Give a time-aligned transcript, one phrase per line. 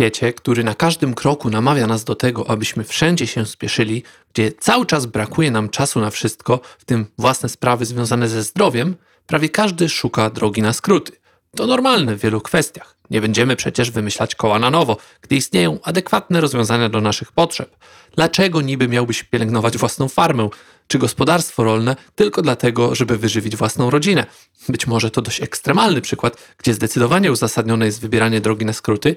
[0.00, 4.02] świecie, który na każdym kroku namawia nas do tego, abyśmy wszędzie się spieszyli,
[4.34, 8.96] gdzie cały czas brakuje nam czasu na wszystko, w tym własne sprawy związane ze zdrowiem,
[9.26, 11.12] prawie każdy szuka drogi na skróty.
[11.56, 12.96] To normalne w wielu kwestiach.
[13.10, 17.76] Nie będziemy przecież wymyślać koła na nowo, gdy istnieją adekwatne rozwiązania do naszych potrzeb.
[18.16, 20.48] Dlaczego niby miałbyś pielęgnować własną farmę
[20.86, 24.26] czy gospodarstwo rolne tylko dlatego, żeby wyżywić własną rodzinę?
[24.68, 29.16] Być może to dość ekstremalny przykład, gdzie zdecydowanie uzasadnione jest wybieranie drogi na skróty.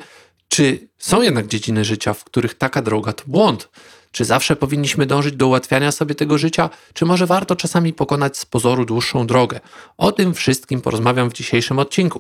[0.54, 3.70] Czy są jednak dziedziny życia, w których taka droga to błąd?
[4.12, 8.46] Czy zawsze powinniśmy dążyć do ułatwiania sobie tego życia, czy może warto czasami pokonać z
[8.46, 9.60] pozoru dłuższą drogę?
[9.98, 12.20] O tym wszystkim porozmawiam w dzisiejszym odcinku.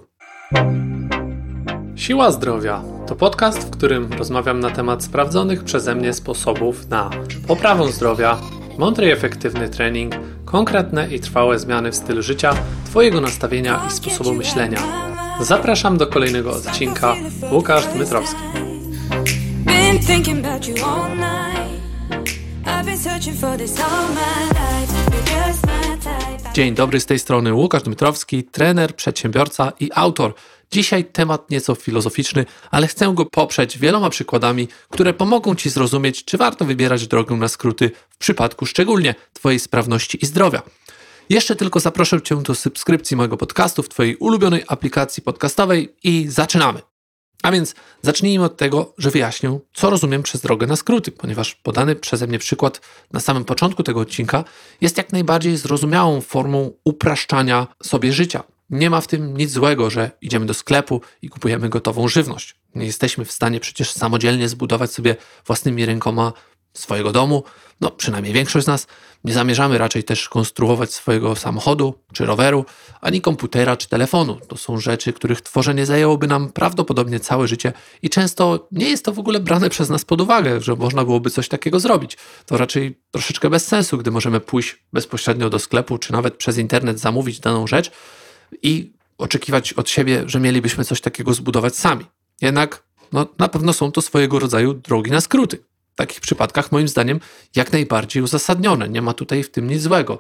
[1.95, 7.09] Siła Zdrowia to podcast, w którym rozmawiam na temat sprawdzonych przeze mnie sposobów na
[7.47, 8.37] poprawę zdrowia,
[8.77, 10.13] mądry i efektywny trening,
[10.45, 15.12] konkretne i trwałe zmiany w stylu życia, Twojego nastawienia i sposobu myślenia.
[15.43, 17.15] Zapraszam do kolejnego odcinka.
[17.51, 18.41] Łukasz Dmytrowski.
[26.53, 30.33] Dzień dobry, z tej strony Łukasz Dmytrowski, trener, przedsiębiorca i autor.
[30.71, 36.37] Dzisiaj temat nieco filozoficzny, ale chcę go poprzeć wieloma przykładami, które pomogą Ci zrozumieć, czy
[36.37, 40.61] warto wybierać drogę na skróty w przypadku szczególnie Twojej sprawności i zdrowia.
[41.29, 46.81] Jeszcze tylko zaproszę Cię do subskrypcji mojego podcastu w Twojej ulubionej aplikacji podcastowej i zaczynamy.
[47.43, 51.95] A więc zacznijmy od tego, że wyjaśnię, co rozumiem przez drogę na skróty, ponieważ podany
[51.95, 54.43] przeze mnie przykład na samym początku tego odcinka
[54.81, 58.43] jest jak najbardziej zrozumiałą formą upraszczania sobie życia.
[58.69, 62.55] Nie ma w tym nic złego, że idziemy do sklepu i kupujemy gotową żywność.
[62.75, 66.33] Nie jesteśmy w stanie przecież samodzielnie zbudować sobie własnymi rękoma
[66.73, 67.43] swojego domu,
[67.81, 68.87] no przynajmniej większość z nas,
[69.23, 72.65] nie zamierzamy raczej też konstruować swojego samochodu czy roweru,
[73.01, 74.37] ani komputera czy telefonu.
[74.47, 79.13] To są rzeczy, których tworzenie zajęłoby nam prawdopodobnie całe życie i często nie jest to
[79.13, 82.17] w ogóle brane przez nas pod uwagę, że można byłoby coś takiego zrobić.
[82.45, 86.99] To raczej troszeczkę bez sensu, gdy możemy pójść bezpośrednio do sklepu czy nawet przez internet
[86.99, 87.91] zamówić daną rzecz
[88.61, 92.05] i oczekiwać od siebie, że mielibyśmy coś takiego zbudować sami.
[92.41, 97.19] Jednak no, na pewno są to swojego rodzaju drogi na skróty takich przypadkach, moim zdaniem,
[97.55, 98.89] jak najbardziej uzasadnione.
[98.89, 100.19] Nie ma tutaj w tym nic złego.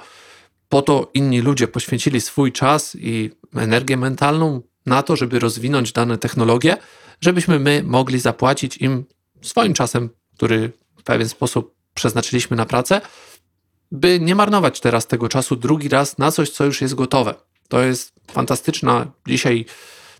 [0.69, 6.17] Po to inni ludzie poświęcili swój czas i energię mentalną na to, żeby rozwinąć dane
[6.17, 6.77] technologie,
[7.21, 9.05] żebyśmy my mogli zapłacić im
[9.41, 13.01] swoim czasem, który w pewien sposób przeznaczyliśmy na pracę,
[13.91, 17.35] by nie marnować teraz tego czasu drugi raz na coś, co już jest gotowe.
[17.67, 19.65] To jest fantastyczna dzisiaj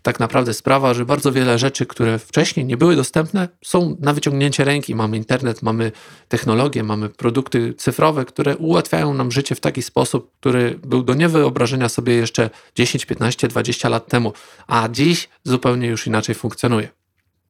[0.04, 4.64] tak naprawdę sprawa, że bardzo wiele rzeczy, które wcześniej nie były dostępne, są na wyciągnięcie
[4.64, 4.94] ręki.
[4.94, 5.92] Mamy internet, mamy
[6.28, 11.88] technologię, mamy produkty cyfrowe, które ułatwiają nam życie w taki sposób, który był do niewyobrażenia
[11.88, 14.32] sobie jeszcze 10, 15, 20 lat temu,
[14.66, 16.88] a dziś zupełnie już inaczej funkcjonuje.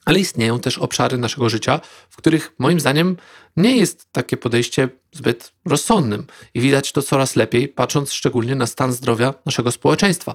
[0.04, 3.16] Ale istnieją też obszary naszego życia, w których moim zdaniem
[3.56, 8.92] nie jest takie podejście zbyt rozsądnym i widać to coraz lepiej, patrząc szczególnie na stan
[8.92, 10.34] zdrowia naszego społeczeństwa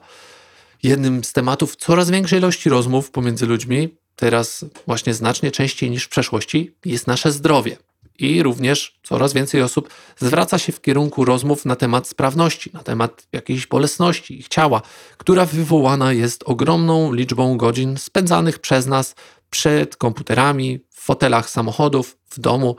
[0.83, 6.09] jednym z tematów coraz większej ilości rozmów pomiędzy ludźmi, teraz właśnie znacznie częściej niż w
[6.09, 7.77] przeszłości, jest nasze zdrowie.
[8.19, 13.27] I również coraz więcej osób zwraca się w kierunku rozmów na temat sprawności, na temat
[13.31, 14.81] jakiejś bolesności ich ciała,
[15.17, 19.15] która wywołana jest ogromną liczbą godzin spędzanych przez nas
[19.49, 22.75] przed komputerami, w fotelach samochodów, w domu,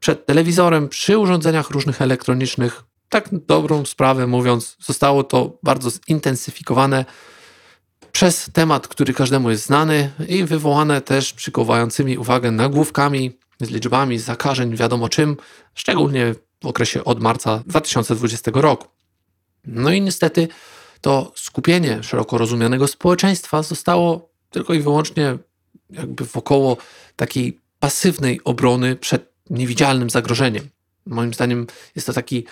[0.00, 2.82] przed telewizorem, przy urządzeniach różnych elektronicznych.
[3.08, 7.04] Tak dobrą sprawę mówiąc, zostało to bardzo zintensyfikowane
[8.12, 14.76] przez temat, który każdemu jest znany i wywołane też przykuwającymi uwagę nagłówkami z liczbami zakażeń,
[14.76, 15.36] wiadomo czym,
[15.74, 18.88] szczególnie w okresie od marca 2020 roku.
[19.64, 20.48] No i niestety
[21.00, 25.38] to skupienie szeroko rozumianego społeczeństwa zostało tylko i wyłącznie
[25.90, 26.76] jakby wokoło
[27.16, 30.68] takiej pasywnej obrony przed niewidzialnym zagrożeniem.
[31.06, 32.44] Moim zdaniem jest to taki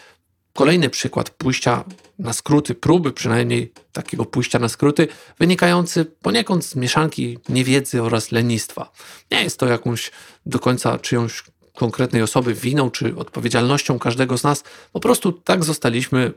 [0.54, 1.84] Kolejny przykład pójścia
[2.18, 8.92] na skróty, próby przynajmniej takiego pójścia na skróty, wynikający poniekąd z mieszanki niewiedzy oraz lenistwa.
[9.30, 10.10] Nie jest to jakąś
[10.47, 11.44] do końca czyjąś
[11.74, 14.64] konkretnej osoby winą czy odpowiedzialnością każdego z nas.
[14.92, 16.32] Po prostu tak zostaliśmy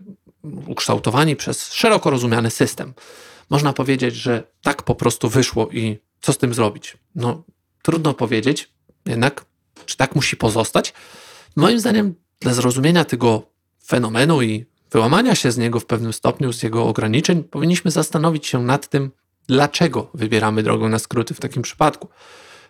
[0.68, 2.94] ukształtowani przez szeroko rozumiany system.
[3.50, 6.98] Można powiedzieć, że tak po prostu wyszło i co z tym zrobić?
[7.16, 7.44] No,
[7.82, 8.72] trudno powiedzieć,
[9.06, 9.46] jednak
[9.86, 10.94] czy tak musi pozostać?
[11.56, 13.53] Moim zdaniem, dla zrozumienia tego
[13.88, 18.64] fenomenu i wyłamania się z niego w pewnym stopniu, z jego ograniczeń, powinniśmy zastanowić się
[18.64, 19.12] nad tym,
[19.48, 22.08] dlaczego wybieramy drogę na skróty w takim przypadku.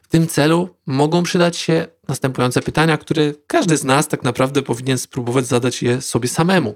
[0.01, 4.97] W tym celu mogą przydać się następujące pytania, które każdy z nas tak naprawdę powinien
[4.97, 6.75] spróbować zadać je sobie samemu.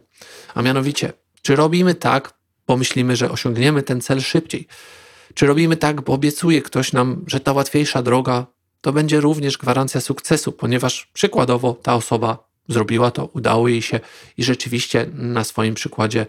[0.56, 2.34] A mianowicie, czy robimy tak,
[2.68, 4.68] bo myślimy, że osiągniemy ten cel szybciej?
[5.34, 8.48] Czy robimy tak, bo obiecuje ktoś nam, że ta łatwiejsza droga
[8.82, 14.00] to będzie również gwarancja sukcesu, ponieważ przykładowo ta osoba zrobiła to, udało jej się
[14.38, 16.26] i rzeczywiście na swoim przykładzie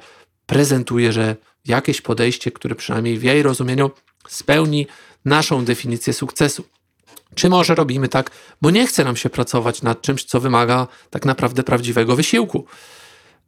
[0.46, 3.90] prezentuje, że jakieś podejście, które przynajmniej w jej rozumieniu
[4.28, 4.86] spełni
[5.24, 6.64] naszą definicję sukcesu.
[7.34, 8.30] Czy może robimy tak,
[8.62, 12.64] bo nie chce nam się pracować nad czymś, co wymaga tak naprawdę prawdziwego wysiłku?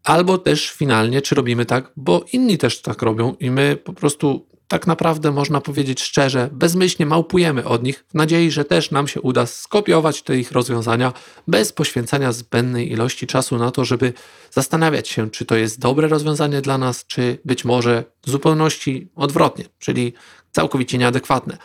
[0.04, 4.46] Albo też finalnie, czy robimy tak, bo inni też tak robią i my po prostu
[4.70, 9.20] tak naprawdę można powiedzieć szczerze, bezmyślnie małpujemy od nich w nadziei, że też nam się
[9.20, 11.12] uda skopiować te ich rozwiązania
[11.49, 14.12] bez poświęcania zbędnej ilości czasu na to, żeby
[14.50, 19.64] zastanawiać się, czy to jest dobre rozwiązanie dla nas, czy być może w zupełności odwrotnie,
[19.78, 20.12] czyli
[20.52, 21.56] całkowicie nieadekwatne.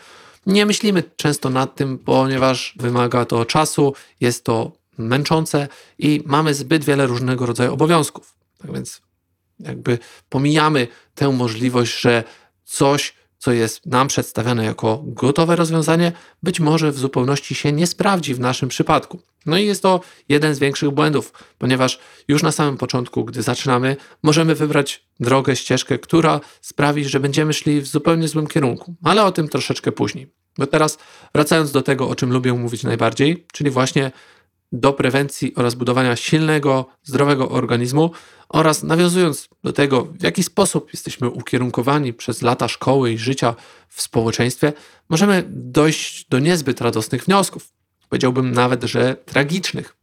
[0.45, 5.67] Nie myślimy często nad tym, ponieważ wymaga to czasu, jest to męczące
[5.99, 8.35] i mamy zbyt wiele różnego rodzaju obowiązków.
[8.57, 9.01] Tak więc
[9.59, 9.99] jakby
[10.29, 12.23] pomijamy tę możliwość, że
[12.65, 16.11] coś, co jest nam przedstawiane jako gotowe rozwiązanie,
[16.43, 19.21] być może w zupełności się nie sprawdzi w naszym przypadku.
[19.45, 23.95] No i jest to jeden z większych błędów, ponieważ już na samym początku, gdy zaczynamy,
[24.23, 29.31] możemy wybrać drogę, ścieżkę, która sprawi, że będziemy szli w zupełnie złym kierunku, ale o
[29.31, 30.31] tym troszeczkę później.
[30.57, 30.97] Bo teraz
[31.33, 34.11] wracając do tego, o czym lubię mówić najbardziej, czyli właśnie
[34.79, 38.11] do prewencji oraz budowania silnego, zdrowego organizmu
[38.49, 43.55] oraz nawiązując do tego, w jaki sposób jesteśmy ukierunkowani przez lata szkoły i życia
[43.89, 44.73] w społeczeństwie,
[45.09, 47.73] możemy dojść do niezbyt radosnych wniosków.
[48.09, 49.95] Powiedziałbym nawet, że tragicznych.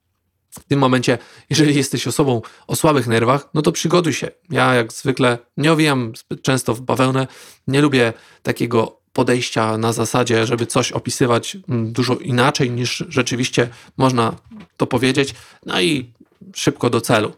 [0.51, 1.19] W tym momencie,
[1.51, 4.29] jeżeli jesteś osobą o słabych nerwach, no to przygotuj się.
[4.51, 7.27] Ja jak zwykle nie owijam zbyt często w bawełnę,
[7.67, 14.37] nie lubię takiego podejścia na zasadzie, żeby coś opisywać mm, dużo inaczej niż rzeczywiście można
[14.77, 15.35] to powiedzieć,
[15.67, 16.13] no i
[16.55, 17.33] szybko do celu.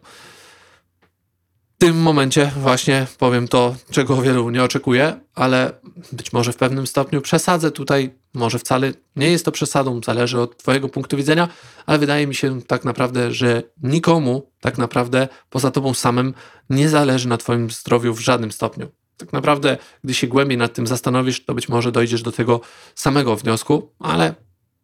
[1.75, 5.73] W tym momencie właśnie powiem to, czego wielu nie oczekuje, ale
[6.13, 10.57] być może w pewnym stopniu przesadzę tutaj, może wcale nie jest to przesadą, zależy od
[10.57, 11.49] Twojego punktu widzenia,
[11.87, 16.35] ale wydaje mi się tak naprawdę, że nikomu tak naprawdę poza Tobą samym
[16.71, 20.87] nie zależy na Twoim zdrowiu w żadnym stopniu tak naprawdę, gdy się głębiej nad tym
[20.87, 22.61] zastanowisz, to być może dojdziesz do tego
[22.95, 24.35] samego wniosku, ale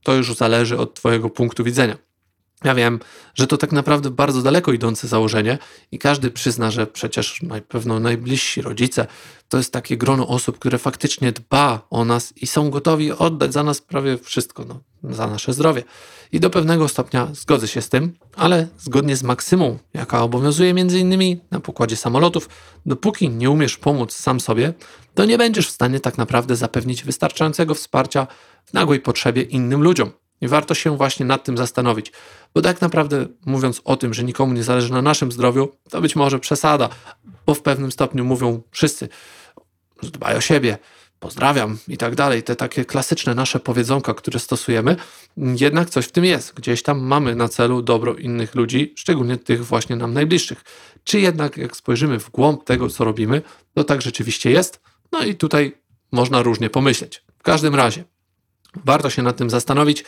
[0.03, 2.10] to już zależy od Twojego punktu widzenia.
[2.65, 3.01] Ja wiem,
[3.35, 5.59] że to tak naprawdę bardzo daleko idące założenie
[5.93, 9.07] i każdy przyzna, że przecież na pewno najbliżsi rodzice
[9.49, 13.63] to jest takie grono osób, które faktycznie dba o nas i są gotowi oddać za
[13.63, 14.81] nas prawie wszystko, no,
[15.15, 15.83] za nasze zdrowie.
[16.33, 20.99] I do pewnego stopnia zgodzę się z tym, ale zgodnie z maksymą, jaka obowiązuje między
[20.99, 22.49] innymi na pokładzie samolotów,
[22.87, 24.73] dopóki nie umiesz pomóc sam sobie,
[25.15, 28.27] to nie będziesz w stanie tak naprawdę zapewnić wystarczającego wsparcia
[28.67, 30.11] w nagłej potrzebie innym ludziom.
[30.41, 32.13] I warto się właśnie nad tym zastanowić,
[32.55, 36.17] bo tak naprawdę mówiąc o tym, że nikomu nie zależy na naszym zdrowiu, to być
[36.17, 36.89] może przesada,
[37.47, 39.09] bo w pewnym stopniu mówią wszyscy,
[40.03, 40.79] dbaj o siebie,
[41.21, 44.97] pozdrawiam i tak dalej, te takie klasyczne nasze powiedzonka, które stosujemy,
[45.37, 46.55] jednak coś w tym jest.
[46.55, 50.65] Gdzieś tam mamy na celu dobro innych ludzi, szczególnie tych właśnie nam najbliższych.
[51.05, 53.43] Czy jednak jak spojrzymy w głąb tego, co robimy,
[53.75, 54.81] to tak rzeczywiście jest?
[55.13, 55.73] No i tutaj
[56.13, 57.25] można różnie pomyśleć.
[57.39, 58.05] W każdym razie
[58.85, 60.05] warto się nad tym zastanowić.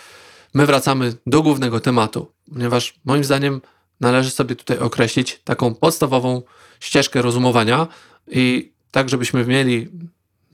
[0.55, 3.61] My wracamy do głównego tematu, ponieważ moim zdaniem
[4.01, 6.43] należy sobie tutaj określić taką podstawową
[6.81, 7.87] ścieżkę rozumowania
[8.29, 9.89] i tak, żebyśmy mieli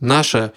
[0.00, 0.50] nasze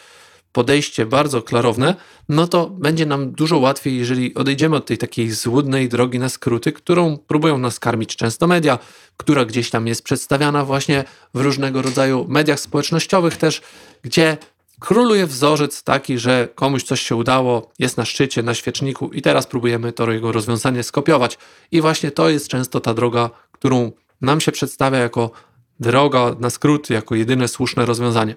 [0.52, 1.96] podejście bardzo klarowne,
[2.30, 6.72] no to będzie nam dużo łatwiej, jeżeli odejdziemy od tej takiej złudnej drogi na skróty,
[6.72, 8.80] którą próbują nas karmić często media,
[9.18, 13.62] która gdzieś tam jest przedstawiana właśnie w różnego rodzaju mediach społecznościowych też,
[14.01, 14.38] gdzie
[14.82, 19.48] króluje wzorzec taki, że komuś coś się udało, jest na szczycie, na świeczniku i teraz
[19.48, 21.38] próbujemy to jego rozwiązanie skopiować.
[21.72, 25.32] I właśnie to jest często ta droga, którą nam się przedstawia jako
[25.80, 28.36] droga na skrót, jako jedyne słuszne rozwiązanie.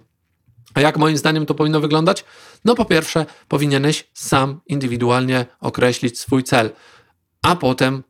[0.74, 2.24] A jak moim zdaniem to powinno wyglądać?
[2.64, 6.70] No po pierwsze, powinieneś sam indywidualnie określić swój cel,
[7.42, 8.02] a potem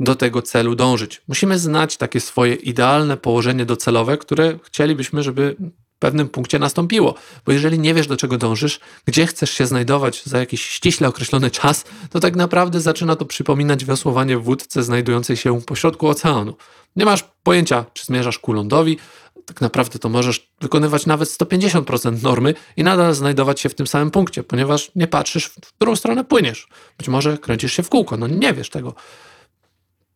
[0.00, 1.22] do tego celu dążyć.
[1.28, 5.56] Musimy znać takie swoje idealne położenie docelowe, które chcielibyśmy, żeby
[5.98, 7.14] pewnym punkcie nastąpiło.
[7.46, 11.50] Bo jeżeli nie wiesz, do czego dążysz, gdzie chcesz się znajdować za jakiś ściśle określony
[11.50, 16.56] czas, to tak naprawdę zaczyna to przypominać wiosłowanie w wódce znajdującej się pośrodku oceanu.
[16.96, 18.98] Nie masz pojęcia, czy zmierzasz ku lądowi,
[19.46, 24.10] tak naprawdę to możesz wykonywać nawet 150% normy i nadal znajdować się w tym samym
[24.10, 26.68] punkcie, ponieważ nie patrzysz, w którą stronę płyniesz.
[26.98, 28.94] Być może kręcisz się w kółko, no nie wiesz tego.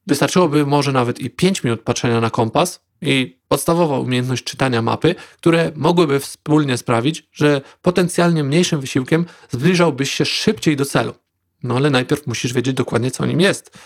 [0.07, 5.73] Wystarczyłoby może nawet i 5 minut patrzenia na kompas i podstawowa umiejętność czytania mapy, które
[5.75, 11.15] mogłyby wspólnie sprawić, że potencjalnie mniejszym wysiłkiem zbliżałbyś się szybciej do celu.
[11.63, 13.79] No ale najpierw musisz wiedzieć dokładnie, co nim jest.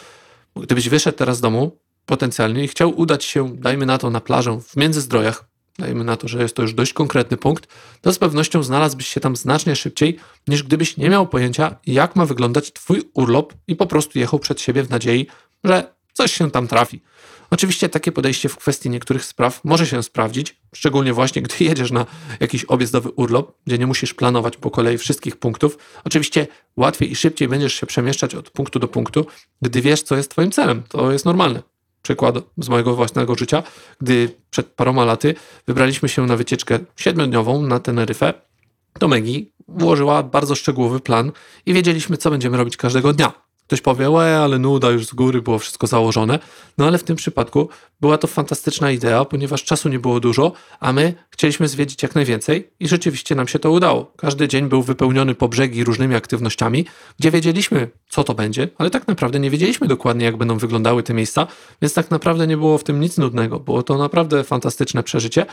[0.56, 4.60] Gdybyś wyszedł teraz z domu potencjalnie i chciał udać się, dajmy na to, na plażę
[4.60, 5.44] w Międzyzdrojach,
[5.78, 7.68] dajmy na to, że jest to już dość konkretny punkt,
[8.00, 10.18] to z pewnością znalazłbyś się tam znacznie szybciej,
[10.48, 14.60] niż gdybyś nie miał pojęcia, jak ma wyglądać Twój urlop i po prostu jechał przed
[14.60, 15.26] siebie w nadziei,
[15.64, 17.02] że coś się tam trafi.
[17.54, 22.06] Oczywiście takie podejście w kwestii niektórych spraw może się sprawdzić, szczególnie właśnie gdy jedziesz na
[22.40, 25.78] jakiś objazdowy urlop, gdzie nie musisz planować po kolei wszystkich punktów.
[26.04, 26.46] Oczywiście
[26.76, 29.26] łatwiej i szybciej będziesz się przemieszczać od punktu do punktu,
[29.62, 30.82] gdy wiesz, co jest Twoim celem.
[30.88, 31.62] To jest normalne.
[32.02, 33.62] Przykład z mojego własnego życia,
[34.00, 35.34] gdy przed paroma laty
[35.66, 38.34] wybraliśmy się na wycieczkę siedmiodniową na Teneryfę,
[38.98, 41.32] to Megi włożyła bardzo szczegółowy plan
[41.66, 43.43] i wiedzieliśmy, co będziemy robić każdego dnia.
[43.66, 46.38] Ktoś powie, łe, ale nuda, już z góry było wszystko założone.
[46.78, 47.68] No ale w tym przypadku
[48.00, 52.70] była to fantastyczna idea, ponieważ czasu nie było dużo, a my chcieliśmy zwiedzić jak najwięcej
[52.80, 54.12] i rzeczywiście nam się to udało.
[54.16, 56.86] Każdy dzień był wypełniony po brzegi różnymi aktywnościami,
[57.18, 61.14] gdzie wiedzieliśmy, co to będzie, ale tak naprawdę nie wiedzieliśmy dokładnie, jak będą wyglądały te
[61.14, 61.46] miejsca,
[61.82, 63.60] więc tak naprawdę nie było w tym nic nudnego.
[63.60, 65.46] Było to naprawdę fantastyczne przeżycie,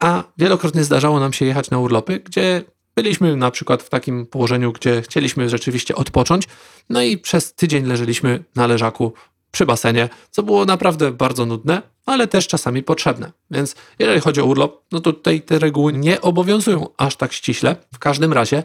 [0.00, 2.64] a wielokrotnie zdarzało nam się jechać na urlopy, gdzie
[3.02, 6.44] Byliśmy na przykład w takim położeniu, gdzie chcieliśmy rzeczywiście odpocząć,
[6.90, 9.12] no i przez tydzień leżeliśmy na leżaku
[9.50, 13.32] przy basenie, co było naprawdę bardzo nudne, ale też czasami potrzebne.
[13.50, 17.76] Więc jeżeli chodzi o urlop, no tutaj te reguły nie obowiązują aż tak ściśle.
[17.94, 18.62] W każdym razie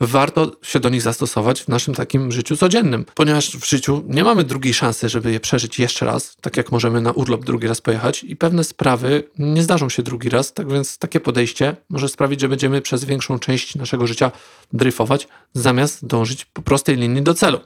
[0.00, 4.44] warto się do nich zastosować w naszym takim życiu codziennym, ponieważ w życiu nie mamy
[4.44, 8.24] drugiej szansy, żeby je przeżyć jeszcze raz, tak jak możemy na urlop drugi raz pojechać
[8.24, 12.48] i pewne sprawy nie zdarzą się drugi raz, tak więc takie podejście może sprawić, że
[12.48, 14.32] będziemy przez większą część naszego życia
[14.72, 17.60] dryfować, zamiast dążyć po prostej linii do celu.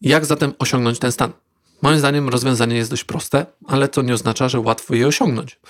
[0.00, 1.32] Jak zatem osiągnąć ten stan?
[1.82, 5.60] Moim zdaniem rozwiązanie jest dość proste, ale to nie oznacza, że łatwo je osiągnąć.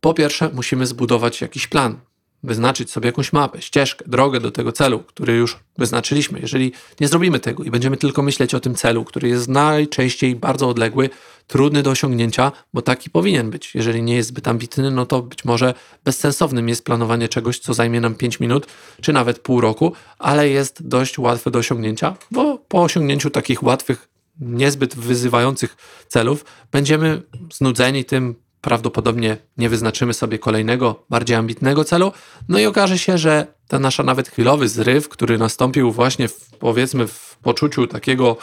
[0.00, 2.00] Po pierwsze, musimy zbudować jakiś plan,
[2.42, 6.40] wyznaczyć sobie jakąś mapę, ścieżkę, drogę do tego celu, który już wyznaczyliśmy.
[6.40, 10.68] Jeżeli nie zrobimy tego i będziemy tylko myśleć o tym celu, który jest najczęściej bardzo
[10.68, 11.10] odległy,
[11.46, 13.74] trudny do osiągnięcia, bo taki powinien być.
[13.74, 15.74] Jeżeli nie jest zbyt ambitny, no to być może
[16.04, 18.66] bezsensownym jest planowanie czegoś, co zajmie nam 5 minut,
[19.00, 24.08] czy nawet pół roku, ale jest dość łatwe do osiągnięcia, bo po osiągnięciu takich łatwych,
[24.40, 25.76] niezbyt wyzywających
[26.08, 28.34] celów, będziemy znudzeni tym,
[28.66, 32.12] prawdopodobnie nie wyznaczymy sobie kolejnego, bardziej ambitnego celu,
[32.48, 37.06] no i okaże się, że ten nasz nawet chwilowy zryw, który nastąpił właśnie w, powiedzmy
[37.06, 38.36] w poczuciu takiego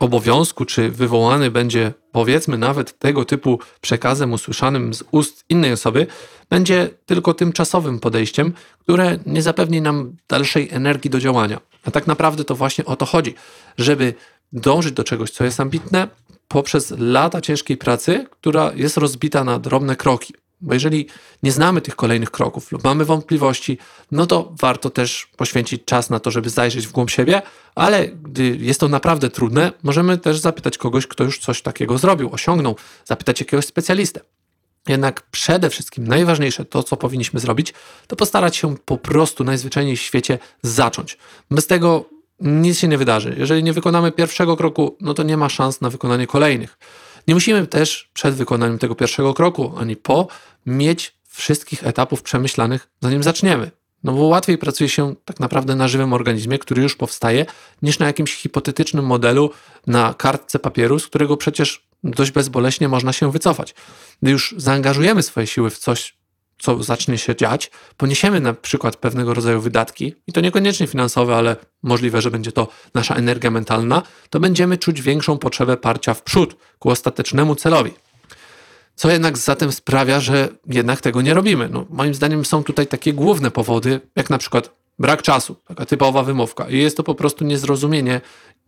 [0.00, 6.06] obowiązku, czy wywołany będzie powiedzmy nawet tego typu przekazem usłyszanym z ust innej osoby,
[6.50, 11.60] będzie tylko tymczasowym podejściem, które nie zapewni nam dalszej energii do działania.
[11.84, 13.34] A tak naprawdę to właśnie o to chodzi,
[13.78, 14.14] żeby
[14.52, 16.08] dążyć do czegoś, co jest ambitne,
[16.48, 20.34] poprzez lata ciężkiej pracy, która jest rozbita na drobne kroki.
[20.60, 21.06] Bo jeżeli
[21.42, 23.78] nie znamy tych kolejnych kroków lub mamy wątpliwości,
[24.10, 27.42] no to warto też poświęcić czas na to, żeby zajrzeć w głąb siebie,
[27.74, 32.32] ale gdy jest to naprawdę trudne, możemy też zapytać kogoś, kto już coś takiego zrobił,
[32.32, 34.20] osiągnął, zapytać jakiegoś specjalistę.
[34.88, 37.74] Jednak przede wszystkim najważniejsze to, co powinniśmy zrobić,
[38.06, 41.18] to postarać się po prostu najzwyczajniej w świecie zacząć.
[41.50, 43.34] Bez tego nic się nie wydarzy.
[43.38, 46.78] Jeżeli nie wykonamy pierwszego kroku, no to nie ma szans na wykonanie kolejnych.
[47.28, 50.28] Nie musimy też przed wykonaniem tego pierwszego kroku, ani po,
[50.66, 53.70] mieć wszystkich etapów przemyślanych, zanim zaczniemy.
[54.04, 57.46] No bo łatwiej pracuje się tak naprawdę na żywym organizmie, który już powstaje,
[57.82, 59.50] niż na jakimś hipotetycznym modelu
[59.86, 63.74] na kartce papieru, z którego przecież dość bezboleśnie można się wycofać.
[64.22, 66.15] Gdy już zaangażujemy swoje siły w coś,
[66.58, 71.56] co zacznie się dziać, poniesiemy na przykład pewnego rodzaju wydatki, i to niekoniecznie finansowe, ale
[71.82, 76.56] możliwe, że będzie to nasza energia mentalna, to będziemy czuć większą potrzebę parcia w przód
[76.78, 77.90] ku ostatecznemu celowi.
[78.94, 81.68] Co jednak zatem sprawia, że jednak tego nie robimy?
[81.68, 86.22] No, moim zdaniem są tutaj takie główne powody, jak na przykład brak czasu, taka typowa
[86.22, 86.68] wymówka.
[86.68, 88.20] I jest to po prostu niezrozumienie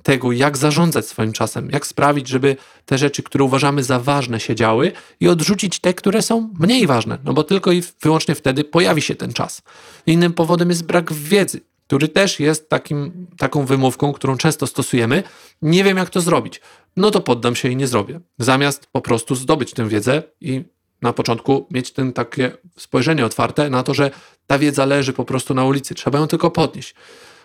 [0.03, 4.55] tego, jak zarządzać swoim czasem, jak sprawić, żeby te rzeczy, które uważamy za ważne, się
[4.55, 9.03] działy i odrzucić te, które są mniej ważne, no bo tylko i wyłącznie wtedy pojawi
[9.03, 9.63] się ten czas.
[10.07, 15.23] Innym powodem jest brak wiedzy, który też jest takim, taką wymówką, którą często stosujemy.
[15.63, 16.61] Nie wiem, jak to zrobić.
[16.97, 18.21] No to poddam się i nie zrobię.
[18.39, 20.65] Zamiast po prostu zdobyć tę wiedzę i
[21.03, 24.11] na początku mieć ten takie spojrzenie otwarte na to, że
[24.49, 26.95] ta wiedza leży po prostu na ulicy, trzeba ją tylko podnieść.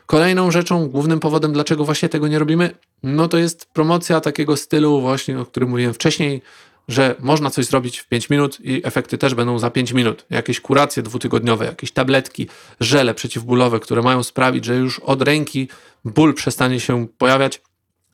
[0.05, 2.71] Kolejną rzeczą, głównym powodem, dlaczego właśnie tego nie robimy,
[3.03, 6.41] no to jest promocja takiego stylu właśnie, o którym mówiłem wcześniej,
[6.87, 10.25] że można coś zrobić w 5 minut i efekty też będą za 5 minut.
[10.29, 12.47] Jakieś kuracje dwutygodniowe, jakieś tabletki,
[12.79, 15.67] żele przeciwbólowe, które mają sprawić, że już od ręki
[16.05, 17.61] ból przestanie się pojawiać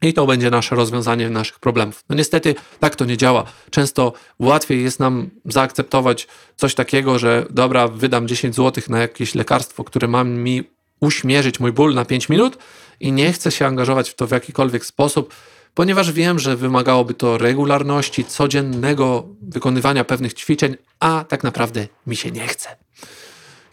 [0.01, 2.03] i to będzie nasze rozwiązanie naszych problemów.
[2.09, 3.43] No niestety tak to nie działa.
[3.71, 6.27] Często łatwiej jest nam zaakceptować
[6.57, 10.63] coś takiego, że dobra, wydam 10 zł na jakieś lekarstwo, które ma mi
[10.99, 12.57] uśmierzyć mój ból na 5 minut
[12.99, 15.33] i nie chcę się angażować w to w jakikolwiek sposób,
[15.73, 22.31] ponieważ wiem, że wymagałoby to regularności, codziennego wykonywania pewnych ćwiczeń, a tak naprawdę mi się
[22.31, 22.69] nie chce.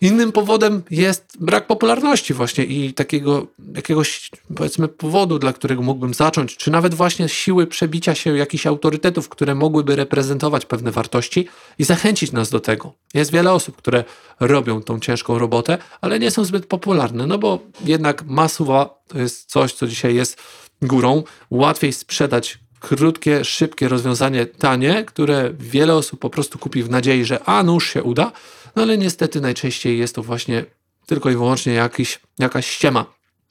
[0.01, 6.57] Innym powodem jest brak popularności właśnie i takiego jakiegoś powiedzmy powodu, dla którego mógłbym zacząć,
[6.57, 11.49] czy nawet właśnie siły przebicia się jakichś autorytetów, które mogłyby reprezentować pewne wartości
[11.79, 12.93] i zachęcić nas do tego.
[13.15, 14.05] Jest wiele osób, które
[14.41, 19.51] robią tą ciężką robotę, ale nie są zbyt popularne, no bo jednak masuwa to jest
[19.51, 20.43] coś, co dzisiaj jest
[20.83, 21.23] górą.
[21.51, 27.45] Łatwiej sprzedać krótkie, szybkie rozwiązanie tanie, które wiele osób po prostu kupi w nadziei, że
[27.45, 28.33] a nuż się uda,
[28.77, 30.65] no ale niestety najczęściej jest to właśnie
[31.07, 33.07] tylko i wyłącznie jakiś, jakaś ściema,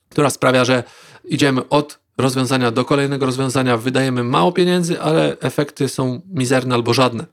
[0.09, 0.83] która sprawia, że
[1.25, 7.25] idziemy od rozwiązania do kolejnego rozwiązania, wydajemy mało pieniędzy, ale efekty są mizerne albo żadne.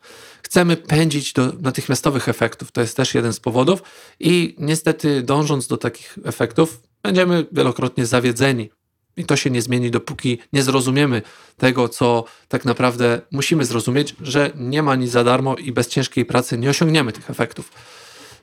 [0.42, 3.82] Chcemy pędzić do natychmiastowych efektów, to jest też jeden z powodów
[4.20, 8.70] i niestety dążąc do takich efektów, będziemy wielokrotnie zawiedzeni.
[9.16, 11.23] I to się nie zmieni, dopóki nie zrozumiemy
[11.57, 16.25] tego, co tak naprawdę musimy zrozumieć, że nie ma nic za darmo i bez ciężkiej
[16.25, 17.73] pracy nie osiągniemy tych efektów.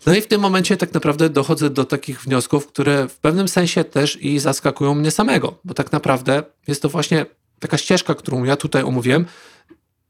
[0.05, 3.83] No i w tym momencie tak naprawdę dochodzę do takich wniosków, które w pewnym sensie
[3.83, 7.25] też i zaskakują mnie samego, bo tak naprawdę jest to właśnie
[7.59, 9.25] taka ścieżka, którą ja tutaj omówiłem,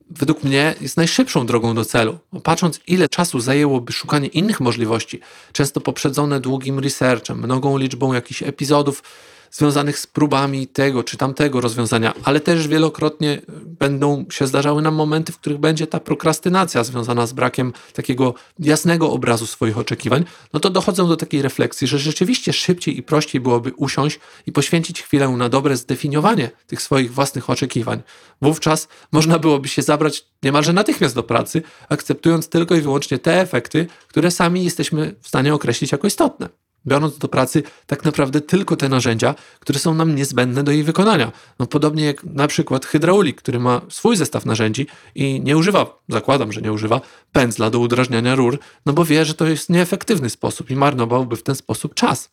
[0.10, 2.18] według mnie jest najszybszą drogą do celu.
[2.44, 5.20] Patrząc, ile czasu zajęłoby szukanie innych możliwości,
[5.51, 9.04] często poprzedzone długim researchem, mnogą liczbą jakichś epizodów,
[9.51, 15.32] związanych z próbami tego czy tamtego rozwiązania, ale też wielokrotnie będą się zdarzały nam momenty,
[15.32, 20.70] w których będzie ta prokrastynacja związana z brakiem takiego jasnego obrazu swoich oczekiwań, no to
[20.70, 25.50] dochodzą do takiej refleksji, że rzeczywiście szybciej i prościej byłoby usiąść i poświęcić chwilę na
[25.50, 28.01] dobre zdefiniowanie tych swoich własnych oczekiwań.
[28.41, 33.88] Wówczas można byłoby się zabrać niemalże natychmiast do pracy, akceptując tylko i wyłącznie te efekty,
[34.08, 36.50] które sami jesteśmy w stanie określić jako istotne
[36.89, 41.31] biorąc do pracy tak naprawdę tylko te narzędzia, które są nam niezbędne do jej wykonania.
[41.60, 46.51] No, podobnie jak na przykład hydraulik, który ma swój zestaw narzędzi i nie używa, zakładam,
[46.51, 50.69] że nie używa pędzla do udrażniania rur, no bo wie, że to jest nieefektywny sposób
[50.72, 52.29] i marnowałby w ten sposób czas.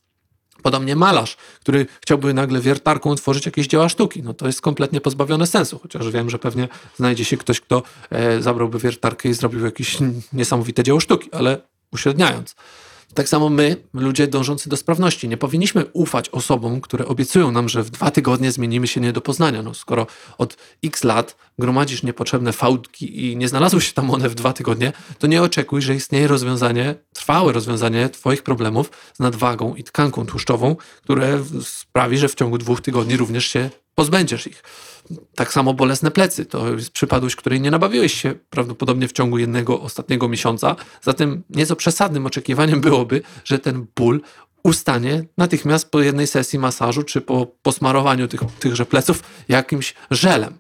[0.63, 4.23] Podobnie malarz, który chciałby nagle wiertarką utworzyć jakieś dzieła sztuki.
[4.23, 8.43] No to jest kompletnie pozbawione sensu, chociaż wiem, że pewnie znajdzie się ktoś, kto e,
[8.43, 9.99] zabrałby wiertarkę i zrobił jakieś
[10.33, 11.61] niesamowite dzieło sztuki, ale
[11.93, 12.57] uśredniając.
[13.15, 17.83] Tak samo my, ludzie dążący do sprawności, nie powinniśmy ufać osobom, które obiecują nam, że
[17.83, 19.63] w dwa tygodnie zmienimy się nie do poznania.
[19.63, 20.07] No, skoro
[20.39, 24.93] od x lat gromadzisz niepotrzebne fałdki i nie znalazły się tam one w dwa tygodnie,
[25.19, 30.77] to nie oczekuj, że istnieje rozwiązanie, trwałe rozwiązanie Twoich problemów z nadwagą i tkanką tłuszczową,
[31.03, 34.63] które sprawi, że w ciągu dwóch tygodni również się pozbędziesz ich.
[35.35, 36.47] Tak samo bolesne plecy.
[36.47, 40.77] To jest przypadłość, której nie nabawiłeś się prawdopodobnie w ciągu jednego ostatniego miesiąca.
[41.03, 44.21] Zatem nieco przesadnym oczekiwaniem byłoby, że ten ból
[44.63, 50.59] ustanie natychmiast po jednej sesji masażu czy po posmarowaniu tych, tychże pleców jakimś żelem.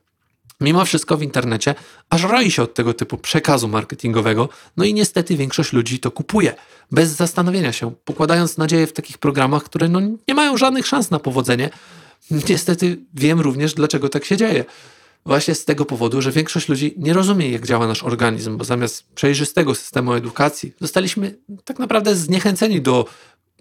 [0.60, 1.74] Mimo wszystko w internecie
[2.10, 6.54] aż roi się od tego typu przekazu marketingowego, no i niestety większość ludzi to kupuje,
[6.90, 11.18] bez zastanowienia się, pokładając nadzieję w takich programach, które no nie mają żadnych szans na
[11.18, 11.70] powodzenie,
[12.30, 14.64] Niestety wiem również, dlaczego tak się dzieje.
[15.26, 19.14] Właśnie z tego powodu, że większość ludzi nie rozumie, jak działa nasz organizm, bo zamiast
[19.14, 23.06] przejrzystego systemu edukacji zostaliśmy tak naprawdę zniechęceni do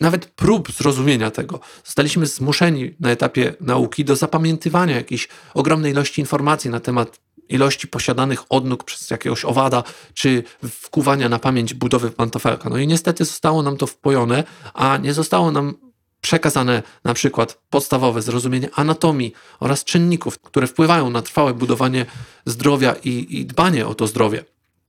[0.02, 1.60] nawet prób zrozumienia tego.
[1.84, 8.44] Zostaliśmy zmuszeni na etapie nauki do zapamiętywania jakiejś ogromnej ilości informacji na temat ilości posiadanych
[8.50, 12.70] odnóg przez jakiegoś owada, czy wkuwania na pamięć budowy pantofelka.
[12.70, 15.74] No i niestety zostało nam to wpojone, a nie zostało nam
[16.26, 22.06] przekazane na przykład podstawowe zrozumienie anatomii oraz czynników, które wpływają na trwałe budowanie
[22.46, 24.44] zdrowia i, i dbanie o to zdrowie.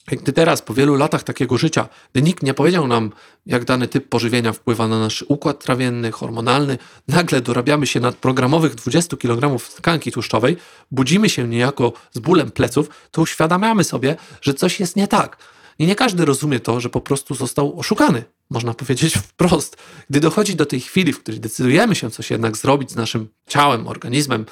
[0.07, 3.13] Gdy teraz, po wielu latach takiego życia, gdy nikt nie powiedział nam,
[3.47, 9.17] jak dany typ pożywienia wpływa na nasz układ trawienny, hormonalny, nagle dorabiamy się nadprogramowych 20
[9.17, 10.57] kg tkanki tłuszczowej,
[10.91, 15.37] budzimy się niejako z bólem pleców, to uświadamiamy sobie, że coś jest nie tak
[15.79, 19.77] i nie każdy rozumie to, że po prostu został oszukany, można powiedzieć wprost.
[20.11, 23.89] Gdy dochodzi do tej chwili, w której decydujemy się coś jednak zrobić z naszym ciałem,
[23.89, 24.47] organizmem,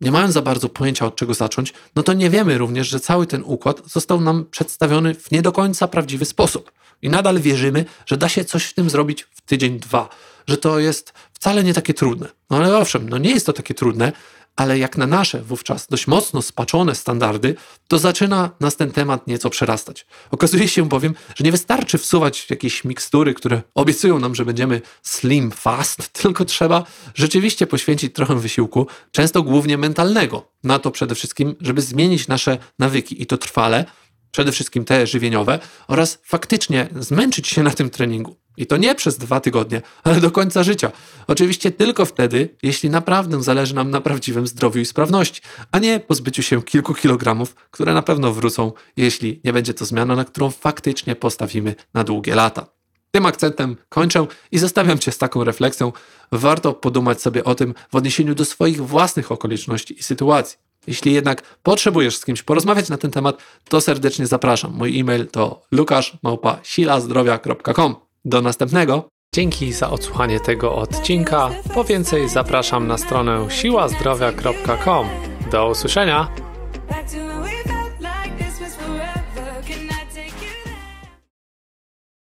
[0.00, 3.26] nie mając za bardzo pojęcia od czego zacząć, no to nie wiemy również, że cały
[3.26, 6.72] ten układ został nam przedstawiony w nie do końca prawdziwy sposób.
[7.02, 10.08] I nadal wierzymy, że da się coś w tym zrobić w tydzień, dwa,
[10.46, 12.28] że to jest wcale nie takie trudne.
[12.50, 14.12] No ale owszem, no nie jest to takie trudne,
[14.56, 17.54] ale jak na nasze wówczas dość mocno spaczone standardy,
[17.88, 20.06] to zaczyna nas ten temat nieco przerastać.
[20.30, 25.50] Okazuje się bowiem, że nie wystarczy wsuwać jakieś mikstury, które obiecują nam, że będziemy slim
[25.50, 31.82] fast, tylko trzeba rzeczywiście poświęcić trochę wysiłku, często głównie mentalnego, na to przede wszystkim, żeby
[31.82, 33.84] zmienić nasze nawyki i to trwale,
[34.30, 38.45] przede wszystkim te żywieniowe, oraz faktycznie zmęczyć się na tym treningu.
[38.56, 40.92] I to nie przez dwa tygodnie, ale do końca życia.
[41.26, 45.42] Oczywiście tylko wtedy, jeśli naprawdę zależy nam na prawdziwym zdrowiu i sprawności,
[45.72, 50.16] a nie pozbyciu się kilku kilogramów, które na pewno wrócą, jeśli nie będzie to zmiana,
[50.16, 52.66] na którą faktycznie postawimy na długie lata.
[53.10, 55.92] Tym akcentem kończę i zostawiam Cię z taką refleksją.
[56.32, 60.58] Warto podumać sobie o tym w odniesieniu do swoich własnych okoliczności i sytuacji.
[60.86, 64.74] Jeśli jednak potrzebujesz z kimś porozmawiać na ten temat, to serdecznie zapraszam.
[64.74, 68.05] Mój e-mail to lukaszmałpa.silazdrowia.com.
[68.26, 69.08] Do następnego.
[69.34, 71.50] Dzięki za odsłuchanie tego odcinka.
[71.74, 75.06] Po więcej zapraszam na stronę siłazdrowia.com.
[75.50, 76.28] Do usłyszenia.